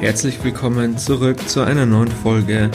[0.00, 2.70] Herzlich willkommen zurück zu einer neuen Folge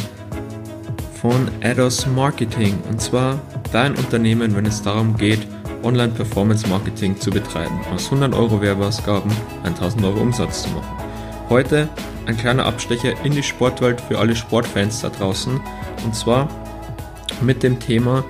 [1.22, 2.76] von Ados Marketing.
[2.90, 3.40] Und zwar
[3.72, 5.46] dein Unternehmen, wenn es darum geht,
[5.84, 9.32] Online Performance Marketing zu betreiben, aus 100 Euro Werbeausgaben
[9.64, 10.98] 1000 Euro Umsatz zu machen.
[11.48, 11.88] Heute
[12.26, 15.62] ein kleiner Abstecher in die Sportwelt für alle Sportfans da draußen.
[16.04, 16.50] Und zwar
[17.40, 18.26] mit dem Thema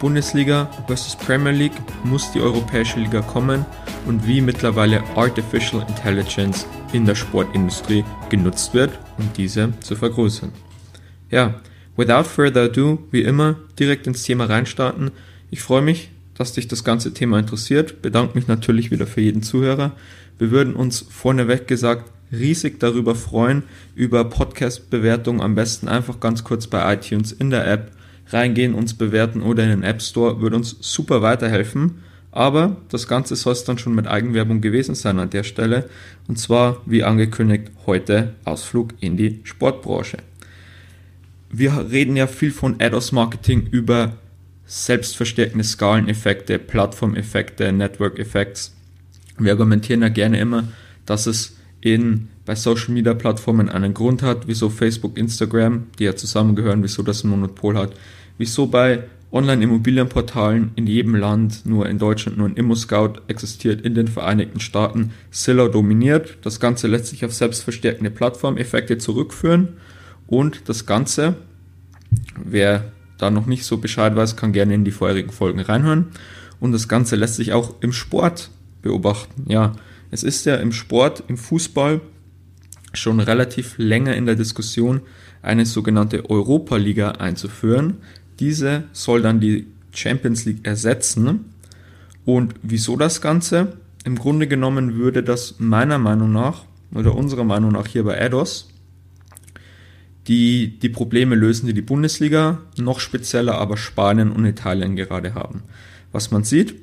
[0.00, 1.80] Bundesliga versus Premier League.
[2.04, 3.64] Muss die europäische Liga kommen
[4.06, 10.52] und wie mittlerweile Artificial Intelligence in der Sportindustrie genutzt wird, um diese zu vergrößern.
[11.30, 11.60] Ja,
[11.96, 15.10] without further ado, wie immer, direkt ins Thema reinstarten.
[15.50, 19.42] Ich freue mich, dass dich das ganze Thema interessiert, bedanke mich natürlich wieder für jeden
[19.42, 19.92] Zuhörer.
[20.38, 23.62] Wir würden uns vorneweg gesagt riesig darüber freuen,
[23.94, 27.92] über Podcast-Bewertungen am besten einfach ganz kurz bei iTunes in der App
[28.28, 32.02] reingehen, uns bewerten oder in den App Store, würde uns super weiterhelfen.
[32.34, 35.88] Aber das Ganze soll es dann schon mit Eigenwerbung gewesen sein an der Stelle.
[36.26, 40.16] Und zwar, wie angekündigt, heute Ausflug in die Sportbranche.
[41.48, 44.14] Wir reden ja viel von ADOS Marketing über
[44.66, 48.74] selbstverstärkende Skaleneffekte, Plattformeffekte, Network Effects.
[49.38, 50.64] Wir argumentieren ja gerne immer,
[51.06, 56.16] dass es in, bei Social Media Plattformen einen Grund hat, wieso Facebook, Instagram, die ja
[56.16, 57.92] zusammengehören, wieso das ein Monopol hat,
[58.38, 64.06] wieso bei Online-Immobilienportalen in jedem Land, nur in Deutschland nur ein ImmoScout existiert, in den
[64.06, 66.38] Vereinigten Staaten Zillow dominiert.
[66.42, 69.74] Das Ganze lässt sich auf selbstverstärkende Plattformeffekte zurückführen
[70.28, 71.36] und das Ganze,
[72.42, 76.06] wer da noch nicht so Bescheid weiß, kann gerne in die vorherigen Folgen reinhören.
[76.60, 78.50] Und das Ganze lässt sich auch im Sport
[78.82, 79.44] beobachten.
[79.48, 79.72] Ja,
[80.10, 82.00] es ist ja im Sport, im Fußball
[82.92, 85.00] schon relativ länger in der Diskussion,
[85.42, 87.98] eine sogenannte Europa-Liga einzuführen.
[88.40, 91.52] Diese soll dann die Champions League ersetzen.
[92.24, 93.76] Und wieso das Ganze?
[94.04, 98.68] Im Grunde genommen würde das meiner Meinung nach oder unserer Meinung nach hier bei Ados
[100.26, 105.62] die die Probleme lösen, die die Bundesliga, noch spezieller aber Spanien und Italien gerade haben.
[106.12, 106.74] Was man sieht,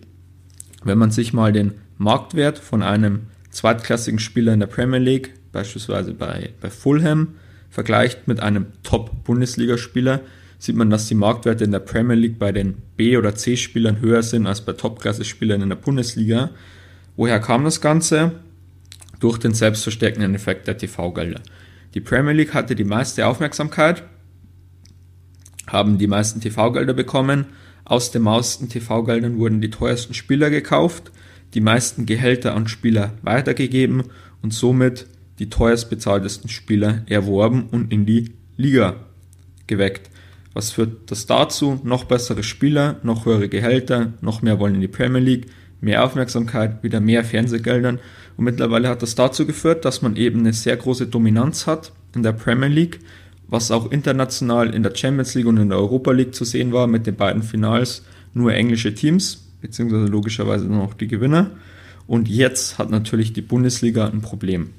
[0.83, 6.13] wenn man sich mal den Marktwert von einem zweitklassigen Spieler in der Premier League, beispielsweise
[6.13, 7.35] bei, bei Fulham,
[7.69, 10.21] vergleicht mit einem Top-Bundesligaspieler,
[10.61, 14.21] sieht man, dass die Marktwerte in der Premier League bei den B- oder C-Spielern höher
[14.21, 16.51] sind als bei Top-Klasse-Spielern in der Bundesliga.
[17.15, 18.33] Woher kam das Ganze?
[19.19, 21.41] Durch den selbstverstärkenden Effekt der TV-Gelder.
[21.95, 24.03] Die Premier League hatte die meiste Aufmerksamkeit,
[25.65, 27.45] haben die meisten TV-Gelder bekommen.
[27.83, 31.11] Aus den meisten TV-Geldern wurden die teuersten Spieler gekauft,
[31.55, 34.03] die meisten Gehälter an Spieler weitergegeben
[34.43, 35.07] und somit
[35.39, 38.97] die teuerst bezahltesten Spieler erworben und in die Liga
[39.65, 40.11] geweckt.
[40.53, 41.79] Was führt das dazu?
[41.83, 45.47] Noch bessere Spieler, noch höhere Gehälter, noch mehr wollen in die Premier League,
[45.79, 47.99] mehr Aufmerksamkeit, wieder mehr Fernsehgeldern.
[48.37, 52.23] Und mittlerweile hat das dazu geführt, dass man eben eine sehr große Dominanz hat in
[52.23, 52.99] der Premier League,
[53.47, 56.87] was auch international in der Champions League und in der Europa League zu sehen war
[56.87, 61.51] mit den beiden Finals nur englische Teams, beziehungsweise logischerweise nur noch die Gewinner.
[62.07, 64.71] Und jetzt hat natürlich die Bundesliga ein Problem.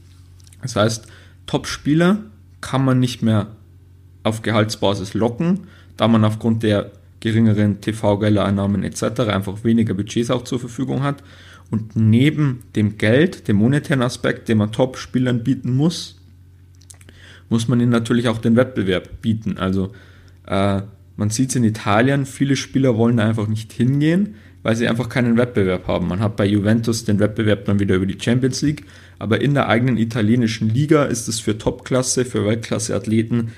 [0.61, 1.07] Das heißt,
[1.47, 2.19] Top-Spieler
[2.61, 3.49] kann man nicht mehr
[4.23, 5.61] auf Gehaltsbasis locken,
[5.97, 6.91] da man aufgrund der
[7.21, 9.21] geringeren TV-Geldereinnahmen etc.
[9.29, 11.23] einfach weniger Budgets auch zur Verfügung hat.
[11.71, 16.21] Und neben dem Geld, dem monetären Aspekt, den man Top-Spielern bieten muss,
[17.49, 19.57] muss man ihnen natürlich auch den Wettbewerb bieten.
[19.59, 19.93] Also
[20.47, 20.83] äh,
[21.17, 25.37] man sieht es in Italien, viele Spieler wollen einfach nicht hingehen, weil sie einfach keinen
[25.37, 26.09] Wettbewerb haben.
[26.09, 28.85] Man hat bei Juventus den Wettbewerb dann wieder über die Champions League,
[29.19, 33.53] aber in der eigenen italienischen Liga ist es für Topklasse, für Weltklasse-Athleten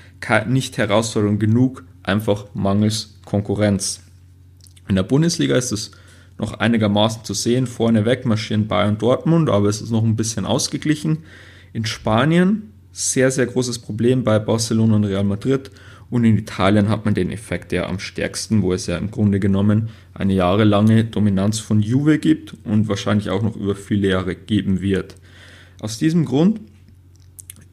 [0.47, 4.01] nicht Herausforderung genug, einfach mangels Konkurrenz.
[4.87, 5.91] In der Bundesliga ist es
[6.37, 7.65] noch einigermaßen zu sehen.
[7.65, 11.19] Vorneweg marschieren Bayern und Dortmund, aber es ist noch ein bisschen ausgeglichen.
[11.73, 15.69] In Spanien sehr, sehr großes Problem bei Barcelona und Real Madrid.
[16.15, 19.41] Und in Italien hat man den Effekt ja am stärksten, wo es ja im Grunde
[19.41, 24.79] genommen eine jahrelange Dominanz von Juve gibt und wahrscheinlich auch noch über viele Jahre geben
[24.79, 25.15] wird.
[25.81, 26.61] Aus diesem Grund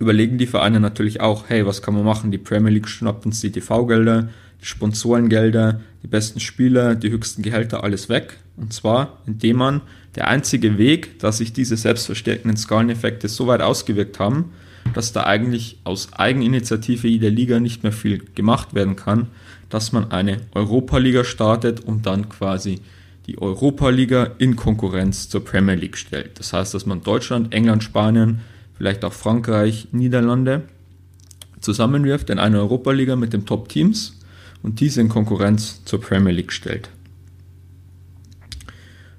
[0.00, 2.33] überlegen die Vereine natürlich auch, hey, was kann man machen?
[2.33, 4.30] Die Premier League schnappt uns die TV-Gelder,
[4.60, 8.39] die Sponsorengelder, die besten Spieler, die höchsten Gehälter, alles weg.
[8.56, 9.83] Und zwar, indem man
[10.16, 14.47] der einzige Weg, dass sich diese selbstverstärkenden Skaleneffekte so weit ausgewirkt haben,
[14.94, 19.28] dass da eigentlich aus Eigeninitiative jeder Liga nicht mehr viel gemacht werden kann,
[19.68, 22.80] dass man eine Europa-Liga startet und dann quasi
[23.26, 26.38] die Europa-Liga in Konkurrenz zur Premier League stellt.
[26.38, 28.40] Das heißt, dass man Deutschland, England, Spanien,
[28.76, 30.62] vielleicht auch Frankreich, Niederlande
[31.60, 34.18] zusammenwirft in eine Europa-Liga mit den Top-Teams
[34.62, 36.90] und diese in Konkurrenz zur Premier League stellt.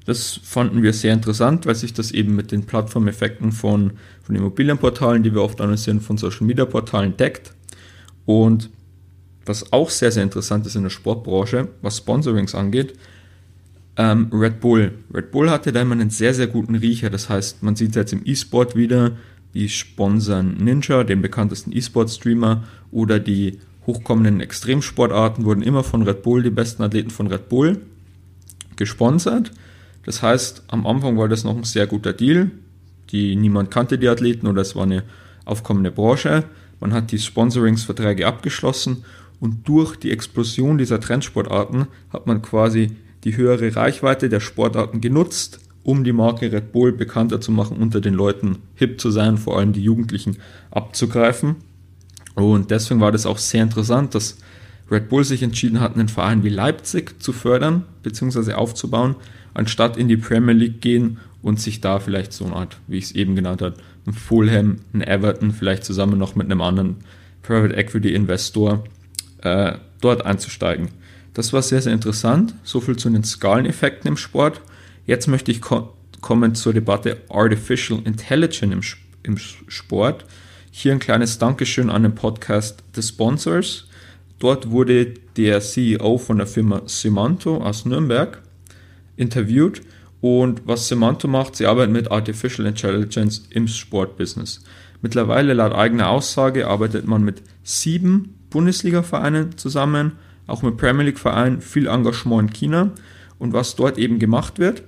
[0.06, 5.24] Das fanden wir sehr interessant, weil sich das eben mit den Plattformeffekten von, von Immobilienportalen,
[5.24, 7.54] die wir oft analysieren, von Social Media Portalen deckt.
[8.26, 8.70] Und
[9.46, 12.94] was auch sehr, sehr interessant ist in der Sportbranche, was Sponsorings angeht,
[13.96, 14.92] ähm, Red Bull.
[15.14, 17.10] Red Bull hatte da immer einen sehr, sehr guten Riecher.
[17.10, 19.12] Das heißt, man sieht jetzt im E-Sport wieder,
[19.54, 26.42] die sponsern Ninja, den bekanntesten E-Sport-Streamer, oder die hochkommenden Extremsportarten wurden immer von Red Bull,
[26.42, 27.82] die besten Athleten von Red Bull,
[28.76, 29.52] gesponsert.
[30.06, 32.52] Das heißt, am Anfang war das noch ein sehr guter Deal.
[33.12, 35.04] Die, niemand kannte die Athleten oder es war eine
[35.46, 36.44] aufkommende Branche.
[36.80, 39.06] Man hat die Sponsoringsverträge abgeschlossen
[39.40, 42.92] und durch die Explosion dieser Trendsportarten hat man quasi
[43.24, 48.02] die höhere Reichweite der Sportarten genutzt, um die Marke Red Bull bekannter zu machen, unter
[48.02, 50.38] den Leuten hip zu sein, vor allem die Jugendlichen
[50.72, 51.56] abzugreifen.
[52.36, 54.38] Und deswegen war das auch sehr interessant, dass
[54.90, 58.54] Red Bull sich entschieden hat, einen Verein wie Leipzig zu fördern bzw.
[58.54, 59.16] aufzubauen,
[59.54, 63.06] anstatt in die Premier League gehen und sich da vielleicht so eine Art, wie ich
[63.06, 66.98] es eben genannt habe, ein Fulham, ein Everton, vielleicht zusammen noch mit einem anderen
[67.42, 68.84] Private Equity Investor
[69.42, 70.90] äh, dort einzusteigen.
[71.34, 72.54] Das war sehr, sehr interessant.
[72.64, 74.62] So viel zu den Skaleneffekten im Sport.
[75.06, 78.82] Jetzt möchte ich ko kommen zur Debatte Artificial Intelligence im,
[79.24, 80.24] im Sport.
[80.72, 83.88] Hier ein kleines Dankeschön an den Podcast The Sponsors.
[84.40, 88.42] Dort wurde der CEO von der Firma Simanto aus Nürnberg
[89.16, 89.82] interviewt.
[90.22, 94.64] Und was Simanto macht, sie arbeiten mit Artificial Intelligence im Sportbusiness.
[95.02, 100.14] Mittlerweile, laut eigener Aussage, arbeitet man mit sieben Bundesliga-Vereinen zusammen,
[100.48, 102.92] auch mit Premier League-Vereinen, viel Engagement in China.
[103.38, 104.84] Und was dort eben gemacht wird,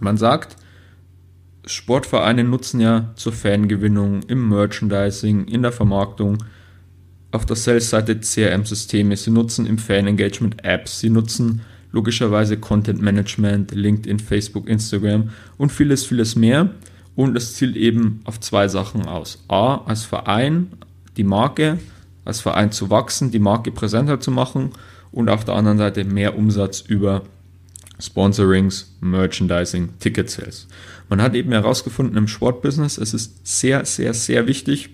[0.00, 0.56] man sagt,
[1.64, 6.38] Sportvereine nutzen ja zur Fangewinnung, im Merchandising, in der Vermarktung,
[7.30, 11.62] auf der Sales-Seite CRM-Systeme, sie nutzen im Fan-Engagement Apps, sie nutzen
[11.92, 16.70] logischerweise Content Management, LinkedIn, Facebook, Instagram und vieles, vieles mehr.
[17.14, 19.44] Und es zielt eben auf zwei Sachen aus.
[19.48, 20.68] A, als Verein
[21.16, 21.78] die Marke,
[22.24, 24.70] als Verein zu wachsen, die Marke präsenter zu machen
[25.10, 27.22] und auf der anderen Seite mehr Umsatz über
[27.98, 30.66] Sponsorings, Merchandising, Ticket Sales.
[31.08, 34.90] Man hat eben herausgefunden im Sportbusiness, es ist sehr, sehr, sehr wichtig,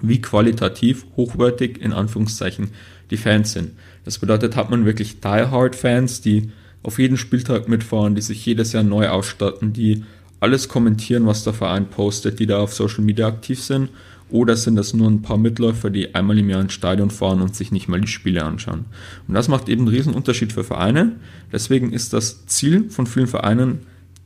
[0.00, 2.70] wie qualitativ hochwertig in Anführungszeichen
[3.10, 3.72] die Fans sind.
[4.04, 6.50] Das bedeutet, hat man wirklich Die-Hard-Fans, die
[6.82, 10.04] auf jeden Spieltag mitfahren, die sich jedes Jahr neu ausstatten, die
[10.40, 13.88] alles kommentieren, was der Verein postet, die da auf Social Media aktiv sind
[14.30, 17.54] oder sind das nur ein paar Mitläufer, die einmal im Jahr ins Stadion fahren und
[17.54, 18.86] sich nicht mal die Spiele anschauen?
[19.28, 21.12] Und das macht eben einen riesen Unterschied für Vereine.
[21.52, 23.80] Deswegen ist das Ziel von vielen Vereinen,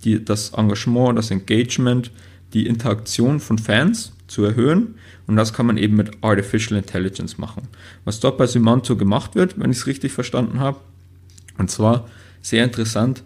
[0.05, 2.11] die, das Engagement, das Engagement,
[2.55, 4.95] die Interaktion von Fans zu erhöhen.
[5.27, 7.69] Und das kann man eben mit Artificial Intelligence machen.
[8.05, 10.79] Was dort bei Simanto gemacht wird, wenn ich es richtig verstanden habe,
[11.59, 12.09] und zwar
[12.41, 13.23] sehr interessant,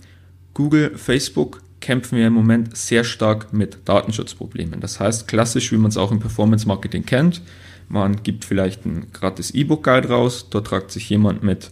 [0.55, 4.81] Google, Facebook kämpfen wir im Moment sehr stark mit Datenschutzproblemen.
[4.81, 7.43] Das heißt, klassisch, wie man es auch im Performance Marketing kennt,
[7.89, 11.71] man gibt vielleicht ein gratis E-Book-Guide raus, dort tragt sich jemand mit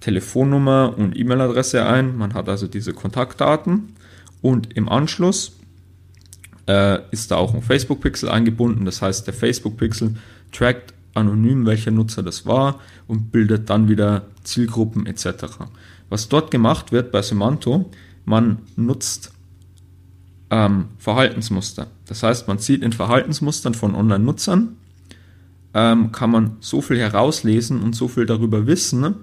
[0.00, 3.94] Telefonnummer und E-Mail-Adresse ein, man hat also diese Kontaktdaten
[4.40, 5.59] und im Anschluss
[6.70, 10.14] äh, ist da auch ein Facebook-Pixel eingebunden, das heißt, der Facebook-Pixel
[10.52, 12.78] trackt anonym, welcher Nutzer das war
[13.08, 15.46] und bildet dann wieder Zielgruppen etc.
[16.08, 17.90] Was dort gemacht wird bei Semanto,
[18.24, 19.32] man nutzt
[20.50, 21.88] ähm, Verhaltensmuster.
[22.06, 24.76] Das heißt, man sieht in Verhaltensmustern von Online-Nutzern,
[25.74, 29.16] ähm, kann man so viel herauslesen und so viel darüber wissen,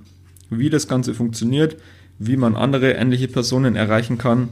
[0.50, 1.78] wie das Ganze funktioniert,
[2.20, 4.50] wie man andere ähnliche Personen erreichen kann,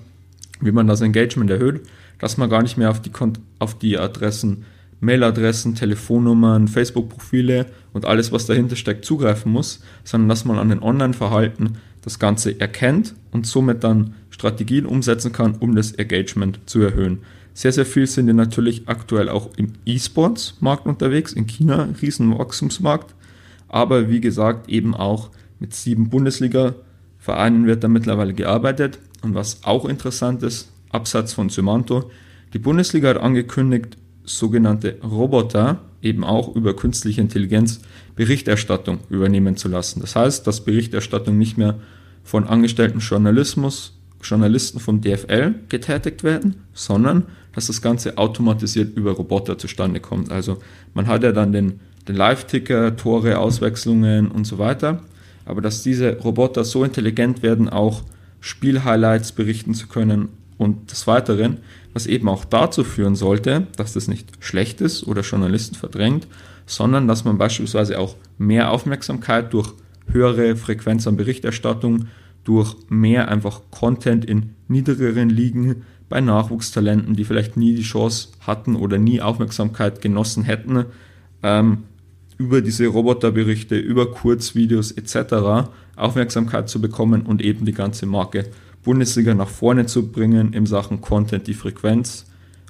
[0.62, 1.82] wie man das Engagement erhöht,
[2.20, 3.12] dass man gar nicht mehr auf die,
[3.60, 4.66] auf die Adressen,
[5.02, 10.82] Mailadressen, Telefonnummern, Facebook-Profile und alles, was dahinter steckt, zugreifen muss, sondern dass man an den
[10.82, 17.20] Online-Verhalten das Ganze erkennt und somit dann Strategien umsetzen kann, um das Engagement zu erhöhen.
[17.54, 23.16] Sehr, sehr viel sind wir natürlich aktuell auch im E-Sports-Markt unterwegs, in China, riesen Wachstumsmarkt,
[23.68, 26.10] aber wie gesagt eben auch mit sieben
[27.26, 32.12] Bundesliga-Vereinen wird da mittlerweile gearbeitet und was auch interessant ist, Absatz von Symanto,
[32.54, 37.82] die Bundesliga hat angekündigt, sogenannte Roboter eben auch über künstliche Intelligenz
[38.16, 40.02] Berichterstattung übernehmen zu lassen.
[40.02, 41.76] Das heißt, dass Berichterstattung nicht mehr
[42.24, 49.58] von angestellten Journalismus, Journalisten vom DFL getätigt werden, sondern dass das Ganze automatisiert über Roboter
[49.58, 50.32] zustande kommt.
[50.32, 50.58] Also
[50.94, 55.04] man hat ja dann den, den Live-Ticker, Tore, Auswechslungen und so weiter,
[55.46, 58.04] aber dass diese Roboter so intelligent werden, auch
[58.40, 61.58] Spielhighlights berichten zu können und des Weiteren,
[61.94, 66.28] was eben auch dazu führen sollte, dass das nicht schlecht ist oder Journalisten verdrängt,
[66.66, 69.74] sondern dass man beispielsweise auch mehr Aufmerksamkeit durch
[70.08, 72.08] höhere Frequenz an Berichterstattung,
[72.44, 78.76] durch mehr einfach Content in niedrigeren Ligen bei Nachwuchstalenten, die vielleicht nie die Chance hatten
[78.76, 80.86] oder nie Aufmerksamkeit genossen hätten,
[81.42, 81.84] ähm,
[82.38, 85.70] über diese Roboterberichte, über Kurzvideos etc.
[85.96, 88.50] Aufmerksamkeit zu bekommen und eben die ganze Marke
[88.84, 92.26] Bundesliga nach vorne zu bringen in Sachen Content, die Frequenz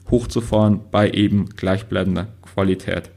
[0.09, 3.09] hochzufahren bei eben gleichbleibender Qualität.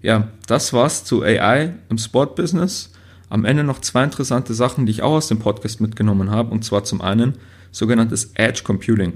[0.00, 2.92] Ja, das war's zu AI im Sportbusiness.
[3.28, 6.64] Am Ende noch zwei interessante Sachen, die ich auch aus dem Podcast mitgenommen habe, und
[6.64, 7.34] zwar zum einen
[7.70, 9.12] sogenanntes Edge Computing.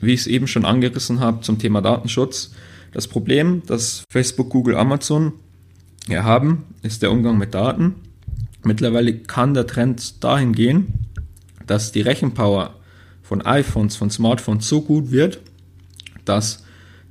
[0.00, 2.54] Wie ich es eben schon angerissen habe zum Thema Datenschutz,
[2.94, 5.32] das Problem, das Facebook, Google, Amazon
[6.08, 7.96] ja, haben, ist der Umgang mit Daten.
[8.62, 10.86] Mittlerweile kann der Trend dahin gehen,
[11.66, 12.76] dass die Rechenpower
[13.22, 15.40] von iPhones, von Smartphones so gut wird,
[16.24, 16.62] dass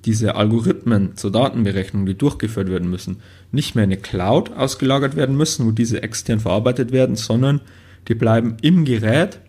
[0.06, 3.18] diese Algorithmen zur Datenberechnung, die durchgeführt werden müssen,
[3.52, 7.62] nicht mehr in eine Cloud ausgelagert werden müssen, wo diese extern verarbeitet werden, sondern
[8.08, 9.40] die bleiben im Gerät,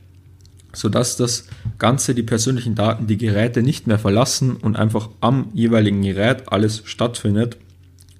[0.75, 1.47] sodass das
[1.79, 6.83] Ganze, die persönlichen Daten, die Geräte nicht mehr verlassen und einfach am jeweiligen Gerät alles
[6.85, 7.57] stattfindet.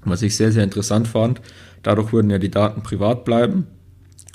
[0.05, 1.41] Was ich sehr, sehr interessant fand.
[1.83, 3.67] Dadurch würden ja die Daten privat bleiben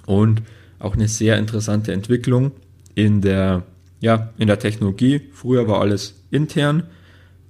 [0.05, 0.41] und
[0.79, 2.51] auch eine sehr interessante Entwicklung
[2.95, 3.63] in der,
[3.99, 5.29] ja, in der Technologie.
[5.33, 6.83] Früher war alles intern,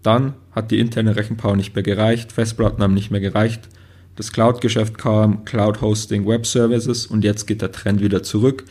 [0.03, 3.69] dann hat die interne Rechenpower nicht mehr gereicht, Festplatten haben nicht mehr gereicht,
[4.15, 8.65] das Cloud-Geschäft kam, Cloud-Hosting, Web-Services und jetzt geht der Trend wieder zurück,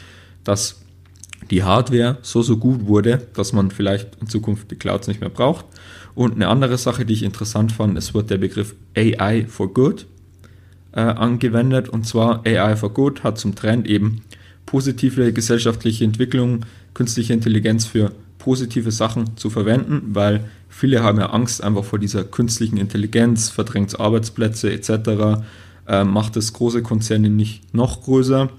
[0.44, 0.82] dass
[1.50, 5.30] die Hardware so, so gut wurde, dass man vielleicht in Zukunft die Clouds nicht mehr
[5.30, 5.66] braucht.
[6.14, 10.06] Und eine andere Sache, die ich interessant fand, es wird der Begriff AI for Good
[10.92, 11.88] äh, angewendet.
[11.88, 14.22] Und zwar AI for Good hat zum Trend eben
[14.66, 21.62] positive gesellschaftliche Entwicklung, künstliche Intelligenz für positive Sachen zu verwenden, weil viele haben ja Angst
[21.62, 25.42] einfach vor dieser künstlichen Intelligenz, verdrängt Arbeitsplätze etc.,
[25.86, 28.50] äh, macht das große Konzerne nicht noch größer.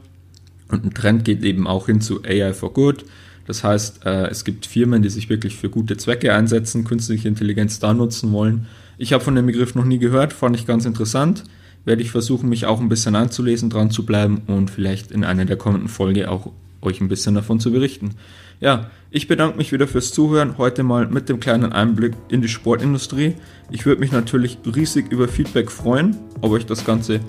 [0.70, 3.06] Und ein Trend geht eben auch hin zu AI for Good.
[3.46, 7.80] Das heißt, äh, es gibt Firmen, die sich wirklich für gute Zwecke einsetzen, künstliche Intelligenz
[7.80, 8.68] da nutzen wollen.
[8.98, 11.44] Ich habe von dem Begriff noch nie gehört, fand ich ganz interessant.
[11.86, 15.46] Werde ich versuchen, mich auch ein bisschen einzulesen, dran zu bleiben und vielleicht in einer
[15.46, 18.12] der kommenden Folge auch euch ein bisschen davon zu berichten.
[18.60, 20.58] Ja, ich bedanke mich wieder fürs Zuhören.
[20.58, 23.36] Heute mal mit dem kleinen Einblick in die Sportindustrie.
[23.72, 27.22] Ich würde mich natürlich riesig über Feedback freuen, ob euch das Ganze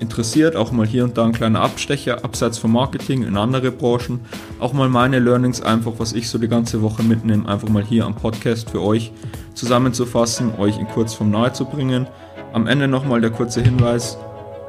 [0.00, 0.56] interessiert.
[0.56, 4.20] Auch mal hier und da ein kleiner Abstecher, abseits vom Marketing in andere Branchen.
[4.58, 8.06] Auch mal meine Learnings, einfach was ich so die ganze Woche mitnehme, einfach mal hier
[8.06, 9.12] am Podcast für euch
[9.54, 12.06] zusammenzufassen, euch in Kurzform nahe zu bringen.
[12.52, 14.18] Am Ende nochmal der kurze Hinweis,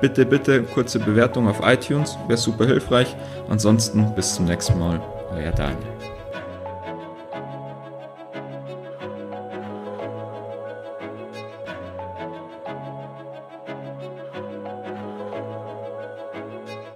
[0.02, 3.16] bitte, bitte kurze Bewertung auf iTunes, wäre super hilfreich.
[3.50, 6.21] Ansonsten bis zum nächsten Mal, euer Daniel.